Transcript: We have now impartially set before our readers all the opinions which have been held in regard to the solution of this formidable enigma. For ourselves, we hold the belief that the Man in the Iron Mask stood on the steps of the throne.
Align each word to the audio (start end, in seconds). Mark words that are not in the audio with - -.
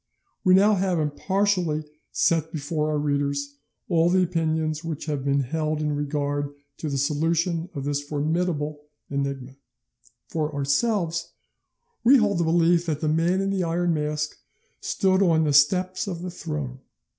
We 0.43 0.55
have 0.55 0.81
now 0.81 0.99
impartially 0.99 1.83
set 2.11 2.51
before 2.51 2.89
our 2.89 2.97
readers 2.97 3.59
all 3.87 4.09
the 4.09 4.23
opinions 4.23 4.83
which 4.83 5.05
have 5.05 5.23
been 5.23 5.41
held 5.41 5.79
in 5.79 5.95
regard 5.95 6.55
to 6.77 6.89
the 6.89 6.97
solution 6.97 7.69
of 7.75 7.83
this 7.83 8.01
formidable 8.01 8.81
enigma. 9.11 9.57
For 10.27 10.51
ourselves, 10.55 11.33
we 12.03 12.17
hold 12.17 12.39
the 12.39 12.43
belief 12.43 12.87
that 12.87 13.01
the 13.01 13.09
Man 13.09 13.41
in 13.41 13.51
the 13.51 13.63
Iron 13.63 13.93
Mask 13.93 14.35
stood 14.79 15.21
on 15.21 15.43
the 15.43 15.53
steps 15.53 16.07
of 16.07 16.23
the 16.23 16.31
throne. 16.31 16.79